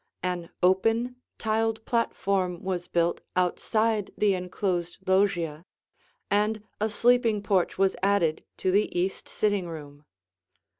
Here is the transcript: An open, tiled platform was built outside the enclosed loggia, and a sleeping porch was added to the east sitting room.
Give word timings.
An 0.23 0.49
open, 0.63 1.17
tiled 1.37 1.85
platform 1.85 2.63
was 2.63 2.87
built 2.87 3.21
outside 3.35 4.09
the 4.17 4.33
enclosed 4.33 4.97
loggia, 5.05 5.63
and 6.31 6.63
a 6.79 6.89
sleeping 6.89 7.43
porch 7.43 7.77
was 7.77 7.95
added 8.01 8.43
to 8.57 8.71
the 8.71 8.97
east 8.99 9.29
sitting 9.29 9.67
room. 9.67 10.05